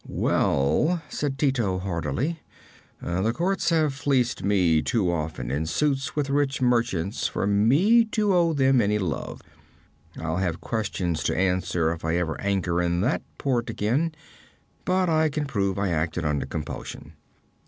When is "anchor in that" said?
12.41-13.21